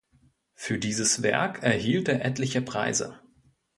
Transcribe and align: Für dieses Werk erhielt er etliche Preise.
Für 0.55 0.79
dieses 0.79 1.21
Werk 1.21 1.61
erhielt 1.61 2.07
er 2.09 2.25
etliche 2.25 2.63
Preise. 2.63 3.19